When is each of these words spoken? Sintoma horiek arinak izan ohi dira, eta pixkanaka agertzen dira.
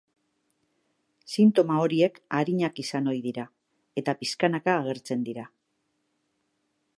Sintoma 1.33 1.75
horiek 1.81 2.17
arinak 2.37 2.81
izan 2.85 3.11
ohi 3.13 3.21
dira, 3.27 3.45
eta 4.03 4.17
pixkanaka 4.23 4.75
agertzen 4.79 5.29
dira. 5.29 5.45